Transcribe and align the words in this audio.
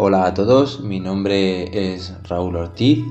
Hola 0.00 0.26
a 0.26 0.32
todos, 0.32 0.78
mi 0.80 1.00
nombre 1.00 1.92
es 1.92 2.14
Raúl 2.22 2.54
Ortiz 2.54 3.04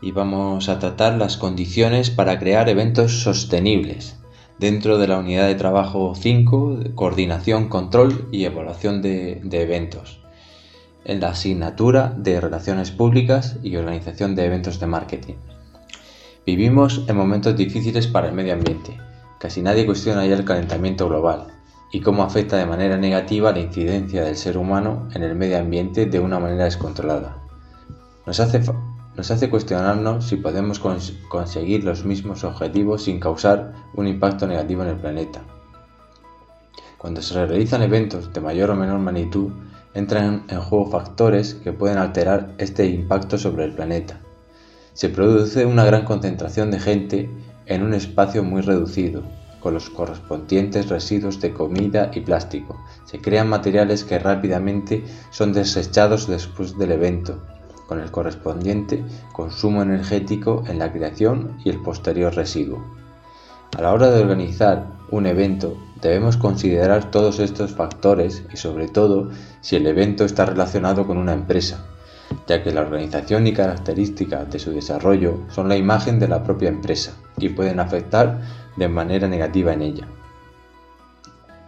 y 0.00 0.12
vamos 0.12 0.68
a 0.68 0.78
tratar 0.78 1.14
las 1.18 1.36
condiciones 1.36 2.10
para 2.10 2.38
crear 2.38 2.68
eventos 2.68 3.24
sostenibles 3.24 4.20
dentro 4.56 4.98
de 4.98 5.08
la 5.08 5.18
unidad 5.18 5.48
de 5.48 5.56
trabajo 5.56 6.14
5, 6.14 6.94
coordinación, 6.94 7.68
control 7.68 8.28
y 8.30 8.44
evaluación 8.44 9.02
de, 9.02 9.40
de 9.42 9.62
eventos, 9.62 10.20
en 11.04 11.18
la 11.18 11.30
asignatura 11.30 12.14
de 12.16 12.40
relaciones 12.40 12.92
públicas 12.92 13.56
y 13.64 13.74
organización 13.74 14.36
de 14.36 14.46
eventos 14.46 14.78
de 14.78 14.86
marketing. 14.86 15.34
Vivimos 16.46 17.02
en 17.08 17.16
momentos 17.16 17.56
difíciles 17.56 18.06
para 18.06 18.28
el 18.28 18.34
medio 18.34 18.52
ambiente. 18.52 18.96
Casi 19.40 19.60
nadie 19.60 19.86
cuestiona 19.86 20.24
ya 20.24 20.36
el 20.36 20.44
calentamiento 20.44 21.08
global, 21.08 21.48
y 21.92 22.00
cómo 22.00 22.22
afecta 22.22 22.56
de 22.56 22.64
manera 22.64 22.96
negativa 22.96 23.52
la 23.52 23.60
incidencia 23.60 24.24
del 24.24 24.36
ser 24.36 24.56
humano 24.56 25.08
en 25.14 25.22
el 25.22 25.36
medio 25.36 25.58
ambiente 25.58 26.06
de 26.06 26.18
una 26.18 26.40
manera 26.40 26.64
descontrolada. 26.64 27.36
Nos 28.26 28.40
hace, 28.40 28.62
nos 29.14 29.30
hace 29.30 29.50
cuestionarnos 29.50 30.26
si 30.26 30.36
podemos 30.36 30.80
conseguir 31.28 31.84
los 31.84 32.04
mismos 32.04 32.44
objetivos 32.44 33.04
sin 33.04 33.20
causar 33.20 33.74
un 33.94 34.06
impacto 34.06 34.46
negativo 34.46 34.82
en 34.82 34.88
el 34.88 34.96
planeta. 34.96 35.42
Cuando 36.96 37.20
se 37.20 37.46
realizan 37.46 37.82
eventos 37.82 38.32
de 38.32 38.40
mayor 38.40 38.70
o 38.70 38.76
menor 38.76 38.98
magnitud, 38.98 39.50
entran 39.92 40.44
en 40.48 40.60
juego 40.60 40.90
factores 40.90 41.54
que 41.54 41.72
pueden 41.72 41.98
alterar 41.98 42.54
este 42.56 42.86
impacto 42.86 43.36
sobre 43.36 43.64
el 43.64 43.74
planeta. 43.74 44.18
Se 44.94 45.10
produce 45.10 45.66
una 45.66 45.84
gran 45.84 46.06
concentración 46.06 46.70
de 46.70 46.80
gente 46.80 47.30
en 47.66 47.82
un 47.82 47.92
espacio 47.92 48.42
muy 48.42 48.62
reducido, 48.62 49.22
con 49.62 49.74
los 49.74 49.90
correspondientes 49.90 50.88
residuos 50.88 51.40
de 51.40 51.52
comida 51.52 52.10
y 52.12 52.20
plástico. 52.20 52.84
Se 53.04 53.20
crean 53.20 53.48
materiales 53.48 54.04
que 54.04 54.18
rápidamente 54.18 55.04
son 55.30 55.52
desechados 55.52 56.26
después 56.26 56.76
del 56.76 56.92
evento, 56.92 57.38
con 57.86 58.00
el 58.00 58.10
correspondiente 58.10 59.04
consumo 59.32 59.82
energético 59.82 60.64
en 60.66 60.78
la 60.78 60.92
creación 60.92 61.58
y 61.64 61.70
el 61.70 61.80
posterior 61.80 62.34
residuo. 62.34 62.82
A 63.76 63.82
la 63.82 63.92
hora 63.92 64.10
de 64.10 64.20
organizar 64.20 64.86
un 65.10 65.26
evento 65.26 65.76
debemos 66.00 66.36
considerar 66.36 67.10
todos 67.10 67.38
estos 67.38 67.72
factores 67.72 68.42
y 68.52 68.56
sobre 68.56 68.88
todo 68.88 69.30
si 69.60 69.76
el 69.76 69.86
evento 69.86 70.24
está 70.24 70.44
relacionado 70.44 71.06
con 71.06 71.16
una 71.16 71.32
empresa, 71.32 71.86
ya 72.46 72.62
que 72.62 72.72
la 72.72 72.80
organización 72.80 73.46
y 73.46 73.52
características 73.52 74.50
de 74.50 74.58
su 74.58 74.72
desarrollo 74.72 75.38
son 75.50 75.68
la 75.68 75.76
imagen 75.76 76.18
de 76.18 76.28
la 76.28 76.42
propia 76.42 76.68
empresa 76.68 77.14
y 77.38 77.48
pueden 77.50 77.80
afectar 77.80 78.40
de 78.76 78.88
manera 78.88 79.28
negativa 79.28 79.72
en 79.72 79.82
ella. 79.82 80.08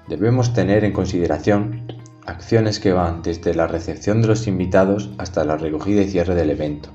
Debemos 0.09 0.53
tener 0.53 0.84
en 0.84 0.93
consideración 0.93 1.87
acciones 2.27 2.79
que 2.79 2.93
van 2.93 3.23
desde 3.23 3.55
la 3.55 3.67
recepción 3.67 4.23
de 4.23 4.29
los 4.29 4.47
invitados 4.47 5.11
hasta 5.19 5.45
la 5.45 5.57
recogida 5.57 6.03
y 6.03 6.09
cierre 6.09 6.35
del 6.35 6.51
evento. 6.51 6.91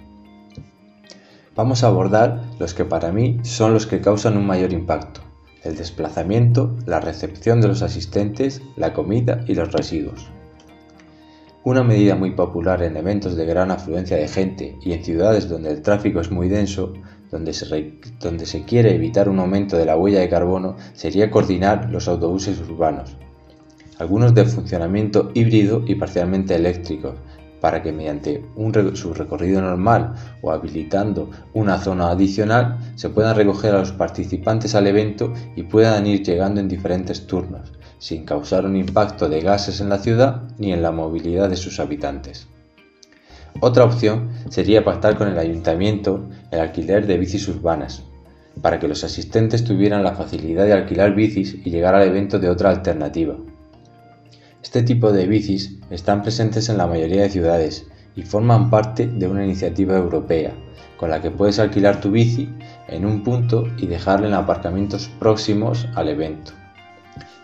Vamos 1.56 1.84
a 1.84 1.88
abordar 1.88 2.44
los 2.60 2.74
que 2.74 2.86
para 2.86 3.12
mí 3.12 3.40
son 3.44 3.74
los 3.74 3.86
que 3.86 4.02
causan 4.02 4.38
un 4.38 4.46
mayor 4.46 4.72
impacto, 4.72 5.22
el 5.64 5.76
desplazamiento, 5.76 6.76
la 6.86 7.02
recepción 7.02 7.62
de 7.62 7.68
los 7.68 7.82
asistentes, 7.82 8.62
la 8.78 8.94
comida 8.94 9.44
y 9.48 9.56
los 9.56 9.72
residuos. 9.72 10.30
Una 11.64 11.84
medida 11.84 12.16
muy 12.16 12.32
popular 12.32 12.82
en 12.82 12.96
eventos 12.96 13.36
de 13.36 13.46
gran 13.46 13.70
afluencia 13.72 14.16
de 14.16 14.28
gente 14.28 14.78
y 14.82 14.94
en 14.94 15.04
ciudades 15.04 15.50
donde 15.50 15.72
el 15.72 15.82
tráfico 15.82 16.22
es 16.22 16.32
muy 16.32 16.48
denso, 16.48 16.94
donde 17.32 17.54
se, 17.54 18.64
quiere 18.64 18.96
evitar 18.96 19.30
un 19.30 19.40
aumento 19.40 19.78
de 19.78 19.86
la 19.86 19.98
huella 19.98 20.20
de 20.20 20.30
carbono, 20.30 20.76
sería 20.94 21.30
coordinar 21.30 21.90
los 21.92 22.08
autobuses 22.08 22.60
urbanos, 22.60 23.16
algunos 23.98 24.34
de 24.34 24.46
funcionamiento 24.46 25.32
híbrido 25.34 25.84
y 25.86 25.96
parcialmente 25.96 26.56
eléctricos, 26.56 27.16
para 27.62 27.84
que 27.84 27.92
mediante 27.92 28.46
un, 28.56 28.96
su 28.96 29.14
recorrido 29.14 29.62
normal 29.62 30.14
o 30.42 30.52
habilitando 30.52 31.30
una 31.54 31.78
zona 31.78 32.10
adicional 32.10 32.78
se 32.96 33.10
puedan 33.10 33.36
recoger 33.36 33.76
a 33.76 33.80
los 33.80 33.92
participantes 33.92 34.76
al 34.76 34.88
evento 34.88 35.34
y 35.56 35.64
puedan 35.64 36.08
ir 36.08 36.24
llegando 36.24 36.62
en 36.62 36.70
diferentes 36.70 37.28
turnos, 37.28 37.74
sin 37.98 38.24
causar 38.26 38.66
un 38.66 38.78
impacto 38.78 39.28
de 39.28 39.42
gases 39.42 39.82
en 39.82 39.90
la 39.90 40.00
ciudad 40.00 40.44
ni 40.58 40.72
en 40.72 40.82
la 40.82 40.92
movilidad 40.92 41.50
de 41.50 41.58
sus 41.58 41.80
habitantes. 41.80 42.48
Otra 43.62 43.84
opción 43.84 44.30
sería 44.50 44.84
pactar 44.84 45.18
con 45.18 45.28
el 45.28 45.38
ayuntamiento 45.38 46.28
el 46.52 46.60
alquiler 46.60 47.08
de 47.08 47.18
bicis 47.18 47.48
urbanas, 47.48 48.04
para 48.62 48.80
que 48.80 48.88
los 48.88 49.04
asistentes 49.04 49.64
tuvieran 49.64 50.04
la 50.04 50.16
facilidad 50.16 50.66
de 50.66 50.74
alquilar 50.74 51.14
bicis 51.14 51.56
y 51.66 51.70
llegar 51.70 51.96
al 51.96 52.08
evento 52.08 52.40
de 52.40 52.50
otra 52.50 52.70
alternativa. 52.70 53.36
Este 54.62 54.84
tipo 54.84 55.12
de 55.12 55.28
bicis 55.28 55.78
están 55.90 56.22
presentes 56.22 56.70
en 56.70 56.78
la 56.78 56.88
mayoría 56.88 57.24
de 57.24 57.30
ciudades 57.30 57.86
y 58.16 58.24
forman 58.24 58.70
parte 58.70 59.08
de 59.08 59.28
una 59.28 59.46
iniciativa 59.46 59.98
europea, 59.98 60.54
con 60.98 61.10
la 61.10 61.22
que 61.22 61.32
puedes 61.32 61.60
alquilar 61.60 62.02
tu 62.02 62.12
bici 62.12 62.50
en 62.88 63.06
un 63.06 63.24
punto 63.24 63.66
y 63.78 63.88
dejarla 63.88 64.28
en 64.28 64.34
aparcamientos 64.34 65.10
próximos 65.20 65.88
al 65.96 66.10
evento. 66.10 66.52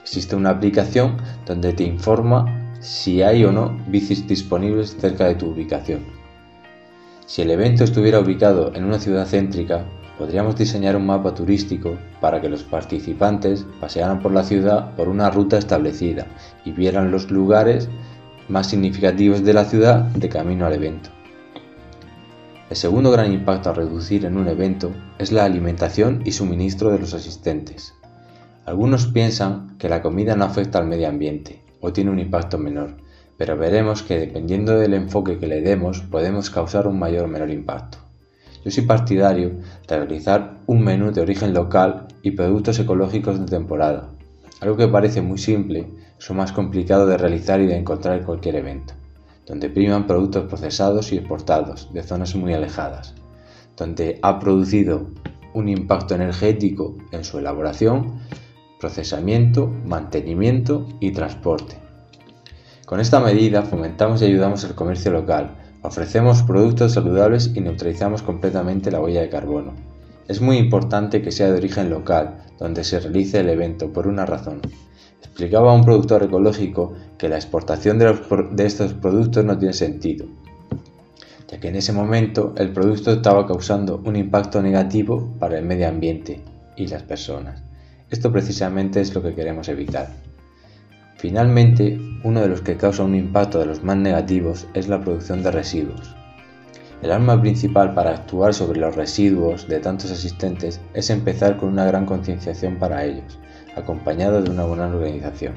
Existe 0.02 0.36
una 0.36 0.52
aplicación 0.52 1.18
donde 1.46 1.74
te 1.74 1.84
informa 1.84 2.65
si 2.86 3.24
hay 3.24 3.44
o 3.44 3.52
no 3.52 3.76
bicis 3.88 4.28
disponibles 4.28 4.96
cerca 4.96 5.26
de 5.26 5.34
tu 5.34 5.48
ubicación. 5.48 6.02
Si 7.26 7.42
el 7.42 7.50
evento 7.50 7.84
estuviera 7.84 8.20
ubicado 8.20 8.76
en 8.76 8.84
una 8.84 9.00
ciudad 9.00 9.26
céntrica, 9.26 9.86
podríamos 10.20 10.56
diseñar 10.56 10.96
un 10.96 11.08
mapa 11.08 11.34
turístico 11.34 11.98
para 12.22 12.40
que 12.40 12.48
los 12.48 12.62
participantes 12.62 13.66
pasearan 13.82 14.20
por 14.20 14.34
la 14.34 14.44
ciudad 14.44 14.96
por 14.96 15.10
una 15.10 15.32
ruta 15.32 15.58
establecida 15.58 16.28
y 16.64 16.74
vieran 16.74 17.10
los 17.10 17.32
lugares 17.32 17.90
más 18.50 18.68
significativos 18.68 19.44
de 19.44 19.54
la 19.54 19.66
ciudad 19.66 20.02
de 20.02 20.30
camino 20.30 20.68
al 20.68 20.74
evento. 20.74 21.10
El 22.70 22.78
segundo 22.78 23.10
gran 23.10 23.34
impacto 23.34 23.72
a 23.72 23.74
reducir 23.74 24.26
en 24.26 24.38
un 24.38 24.48
evento 24.48 24.92
es 25.18 25.32
la 25.32 25.44
alimentación 25.44 26.22
y 26.24 26.34
suministro 26.34 26.92
de 26.92 27.00
los 27.00 27.16
asistentes. 27.16 27.96
Algunos 28.64 29.08
piensan 29.08 29.76
que 29.80 29.90
la 29.90 30.04
comida 30.04 30.36
no 30.36 30.46
afecta 30.46 30.78
al 30.78 30.86
medio 30.86 31.10
ambiente 31.10 31.65
o 31.86 31.94
tiene 31.94 32.10
un 32.10 32.20
impacto 32.20 32.58
menor, 32.58 32.98
pero 33.38 33.56
veremos 33.56 34.02
que 34.02 34.18
dependiendo 34.18 34.78
del 34.78 34.96
enfoque 34.96 35.38
que 35.38 35.48
le 35.48 35.62
demos 35.62 36.02
podemos 36.02 36.50
causar 36.50 36.88
un 36.88 36.98
mayor 36.98 37.26
o 37.26 37.28
menor 37.28 37.52
impacto. 37.52 38.00
Yo 38.64 38.72
soy 38.72 38.86
partidario 38.86 39.60
de 39.88 39.98
realizar 39.98 40.58
un 40.66 40.84
menú 40.84 41.12
de 41.12 41.22
origen 41.22 41.54
local 41.54 42.08
y 42.24 42.32
productos 42.32 42.80
ecológicos 42.80 43.40
de 43.40 43.46
temporada, 43.46 44.10
algo 44.62 44.78
que 44.78 44.88
parece 44.88 45.22
muy 45.22 45.38
simple, 45.38 45.88
es 46.20 46.32
más 46.32 46.52
complicado 46.52 47.06
de 47.06 47.18
realizar 47.18 47.62
y 47.62 47.68
de 47.68 47.78
encontrar 47.78 48.18
en 48.18 48.26
cualquier 48.26 48.56
evento, 48.56 48.96
donde 49.46 49.70
priman 49.70 50.08
productos 50.08 50.46
procesados 50.46 51.12
y 51.12 51.18
exportados 51.18 51.94
de 51.94 52.02
zonas 52.02 52.36
muy 52.36 52.54
alejadas, 52.54 53.14
donde 53.78 54.18
ha 54.24 54.40
producido 54.40 55.12
un 55.54 55.70
impacto 55.70 56.16
energético 56.16 56.98
en 57.12 57.24
su 57.24 57.38
elaboración 57.38 58.20
procesamiento, 58.80 59.68
mantenimiento 59.86 60.88
y 61.00 61.12
transporte. 61.12 61.78
Con 62.86 63.00
esta 63.00 63.20
medida 63.20 63.64
fomentamos 63.64 64.22
y 64.22 64.26
ayudamos 64.26 64.64
el 64.64 64.76
comercio 64.76 65.12
local, 65.12 65.56
ofrecemos 65.82 66.44
productos 66.44 66.94
saludables 66.94 67.52
y 67.56 67.62
neutralizamos 67.62 68.22
completamente 68.22 68.92
la 68.92 69.00
huella 69.00 69.22
de 69.22 69.30
carbono. 69.30 69.74
Es 70.28 70.42
muy 70.42 70.58
importante 70.58 71.22
que 71.22 71.32
sea 71.32 71.52
de 71.52 71.58
origen 71.58 71.90
local, 71.90 72.44
donde 72.60 72.84
se 72.84 73.00
realice 73.00 73.40
el 73.40 73.50
evento, 73.50 73.92
por 73.94 74.08
una 74.08 74.26
razón. 74.26 74.62
Explicaba 75.20 75.74
un 75.74 75.84
productor 75.84 76.24
ecológico 76.24 76.94
que 77.18 77.30
la 77.30 77.36
exportación 77.36 78.00
de 78.00 78.66
estos 78.66 78.94
productos 78.94 79.44
no 79.46 79.58
tiene 79.58 79.74
sentido, 79.74 80.26
ya 81.48 81.60
que 81.60 81.68
en 81.68 81.76
ese 81.76 81.94
momento 81.94 82.54
el 82.58 82.72
producto 82.72 83.12
estaba 83.12 83.46
causando 83.46 84.02
un 84.06 84.16
impacto 84.16 84.62
negativo 84.62 85.34
para 85.40 85.58
el 85.58 85.66
medio 85.66 85.88
ambiente 85.88 86.42
y 86.76 86.88
las 86.88 87.04
personas. 87.04 87.62
Esto 88.16 88.32
precisamente 88.32 89.02
es 89.02 89.14
lo 89.14 89.22
que 89.22 89.36
queremos 89.36 89.68
evitar. 89.68 90.08
Finalmente, 91.18 92.00
uno 92.24 92.40
de 92.40 92.48
los 92.48 92.62
que 92.62 92.78
causa 92.78 93.04
un 93.04 93.14
impacto 93.14 93.60
de 93.60 93.66
los 93.66 93.84
más 93.84 93.98
negativos 93.98 94.68
es 94.74 94.88
la 94.88 95.02
producción 95.02 95.44
de 95.44 95.52
residuos. 95.52 96.16
El 97.02 97.12
arma 97.12 97.42
principal 97.42 97.94
para 97.94 98.12
actuar 98.12 98.54
sobre 98.54 98.80
los 98.80 98.96
residuos 98.96 99.68
de 99.68 99.82
tantos 99.82 100.12
asistentes 100.12 100.80
es 100.94 101.10
empezar 101.10 101.58
con 101.58 101.68
una 101.68 101.84
gran 101.84 102.06
concienciación 102.06 102.80
para 102.80 103.04
ellos, 103.04 103.38
acompañado 103.76 104.42
de 104.42 104.50
una 104.50 104.64
buena 104.64 104.88
organización. 104.88 105.56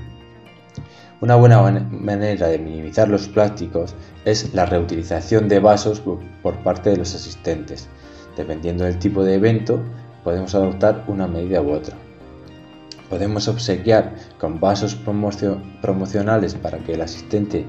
Una 1.20 1.36
buena 1.36 1.62
manera 1.62 2.48
de 2.48 2.58
minimizar 2.58 3.08
los 3.08 3.28
plásticos 3.28 3.94
es 4.24 4.52
la 4.52 4.66
reutilización 4.66 5.46
de 5.46 5.60
vasos 5.60 6.00
por 6.00 6.56
parte 6.64 6.90
de 6.90 6.96
los 6.96 7.14
asistentes. 7.14 7.86
Dependiendo 8.36 8.82
del 8.82 8.98
tipo 8.98 9.22
de 9.22 9.34
evento, 9.36 9.80
podemos 10.24 10.56
adoptar 10.56 11.04
una 11.06 11.28
medida 11.28 11.62
u 11.62 11.70
otra. 11.70 11.96
Podemos 13.08 13.48
obsequiar 13.48 14.14
con 14.38 14.60
vasos 14.60 14.94
promocionales 14.94 16.54
para 16.54 16.78
que 16.78 16.94
el 16.94 17.00
asistente 17.00 17.64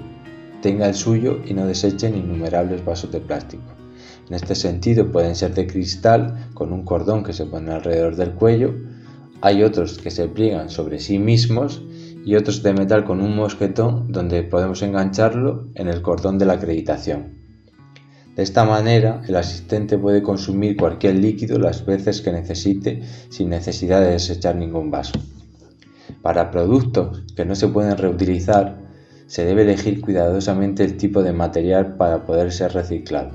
tenga 0.61 0.87
el 0.87 0.95
suyo 0.95 1.39
y 1.45 1.53
no 1.53 1.65
desechen 1.65 2.15
innumerables 2.17 2.83
vasos 2.83 3.11
de 3.11 3.21
plástico. 3.21 3.63
En 4.27 4.35
este 4.35 4.53
sentido 4.53 5.11
pueden 5.11 5.35
ser 5.35 5.53
de 5.53 5.65
cristal 5.65 6.49
con 6.53 6.73
un 6.73 6.83
cordón 6.83 7.23
que 7.23 7.33
se 7.33 7.45
pone 7.45 7.71
alrededor 7.71 8.15
del 8.15 8.33
cuello, 8.33 8.75
hay 9.41 9.63
otros 9.63 9.97
que 9.97 10.11
se 10.11 10.27
pliegan 10.27 10.69
sobre 10.69 10.99
sí 10.99 11.17
mismos 11.17 11.81
y 12.25 12.35
otros 12.35 12.61
de 12.61 12.73
metal 12.73 13.05
con 13.05 13.21
un 13.21 13.35
mosquetón 13.35 14.11
donde 14.11 14.43
podemos 14.43 14.81
engancharlo 14.81 15.69
en 15.75 15.87
el 15.87 16.01
cordón 16.01 16.37
de 16.37 16.45
la 16.45 16.53
acreditación. 16.53 17.48
De 18.39 18.43
esta 18.43 18.63
manera, 18.63 19.21
el 19.27 19.35
asistente 19.35 19.97
puede 19.97 20.23
consumir 20.23 20.77
cualquier 20.77 21.15
líquido 21.15 21.59
las 21.59 21.85
veces 21.85 22.21
que 22.21 22.31
necesite 22.31 23.01
sin 23.27 23.49
necesidad 23.49 23.99
de 23.99 24.11
desechar 24.11 24.55
ningún 24.55 24.89
vaso. 24.89 25.19
Para 26.21 26.49
productos 26.49 27.25
que 27.35 27.43
no 27.43 27.53
se 27.53 27.67
pueden 27.67 27.97
reutilizar, 27.97 28.77
se 29.27 29.43
debe 29.43 29.63
elegir 29.63 29.99
cuidadosamente 29.99 30.85
el 30.85 30.95
tipo 30.95 31.21
de 31.21 31.33
material 31.33 31.97
para 31.97 32.23
poder 32.23 32.53
ser 32.53 32.71
reciclado. 32.71 33.31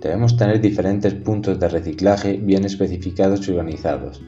Debemos 0.00 0.38
tener 0.38 0.62
diferentes 0.62 1.12
puntos 1.12 1.60
de 1.60 1.68
reciclaje 1.68 2.38
bien 2.38 2.64
especificados 2.64 3.46
y 3.46 3.50
organizados, 3.50 4.22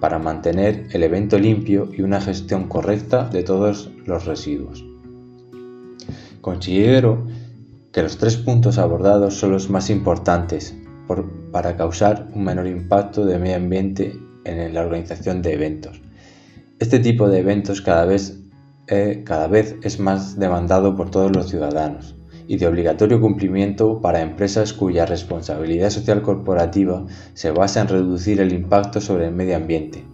para 0.00 0.18
mantener 0.18 0.86
el 0.92 1.02
evento 1.02 1.38
limpio 1.38 1.90
y 1.92 2.00
una 2.00 2.22
gestión 2.22 2.66
correcta 2.66 3.28
de 3.28 3.42
todos 3.42 3.90
los 4.06 4.24
residuos. 4.24 4.82
Considero 6.40 7.26
que 7.92 8.02
los 8.02 8.18
tres 8.18 8.36
puntos 8.36 8.78
abordados 8.78 9.34
son 9.34 9.52
los 9.52 9.68
más 9.70 9.90
importantes 9.90 10.74
para 11.50 11.76
causar 11.76 12.28
un 12.34 12.44
menor 12.44 12.66
impacto 12.68 13.26
de 13.26 13.38
medio 13.38 13.56
ambiente 13.56 14.16
en 14.44 14.72
la 14.72 14.82
organización 14.82 15.42
de 15.42 15.54
eventos. 15.54 16.00
Este 16.78 17.00
tipo 17.00 17.28
de 17.28 17.40
eventos 17.40 17.82
cada 17.82 18.04
vez, 18.04 18.38
eh, 18.86 19.22
cada 19.24 19.48
vez 19.48 19.76
es 19.82 19.98
más 19.98 20.38
demandado 20.38 20.96
por 20.96 21.10
todos 21.10 21.34
los 21.34 21.48
ciudadanos 21.48 22.16
y 22.46 22.56
de 22.56 22.66
obligatorio 22.66 23.20
cumplimiento 23.20 24.00
para 24.00 24.22
empresas 24.22 24.72
cuya 24.72 25.04
responsabilidad 25.04 25.90
social 25.90 26.22
corporativa 26.22 27.06
se 27.34 27.50
basa 27.50 27.80
en 27.80 27.88
reducir 27.88 28.40
el 28.40 28.52
impacto 28.52 29.00
sobre 29.00 29.26
el 29.26 29.34
medio 29.34 29.56
ambiente. 29.56 30.04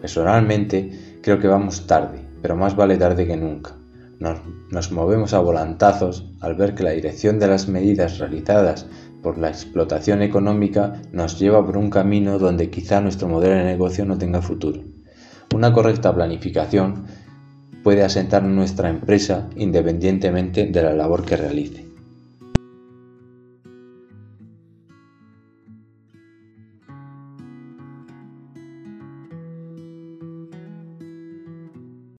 Personalmente 0.00 1.18
creo 1.22 1.38
que 1.38 1.48
vamos 1.48 1.86
tarde, 1.86 2.20
pero 2.42 2.56
más 2.56 2.76
vale 2.76 2.96
tarde 2.96 3.26
que 3.26 3.36
nunca. 3.36 3.81
Nos, 4.22 4.92
movemos 4.92 5.34
a 5.34 5.40
volantazos 5.40 6.30
al 6.40 6.54
ver 6.54 6.76
que 6.76 6.84
la 6.84 6.92
dirección 6.92 7.40
de 7.40 7.48
las 7.48 7.66
medidas 7.66 8.18
realizadas 8.18 8.86
por 9.20 9.36
la 9.36 9.48
explotación 9.48 10.22
económica 10.22 11.02
nos 11.10 11.40
lleva 11.40 11.66
por 11.66 11.76
un 11.76 11.90
camino 11.90 12.38
donde 12.38 12.70
quizá 12.70 13.00
nuestro 13.00 13.26
modelo 13.26 13.56
de 13.56 13.64
negocio 13.64 14.04
no 14.04 14.18
tenga 14.18 14.40
futuro. 14.40 14.84
Una 15.52 15.72
correcta 15.72 16.14
planificación 16.14 17.06
puede 17.82 18.04
asentar 18.04 18.44
nuestra 18.44 18.90
empresa 18.90 19.48
independientemente 19.56 20.66
de 20.66 20.82
la 20.84 20.94
labor 20.94 21.24
que 21.24 21.36
realice. 21.36 21.91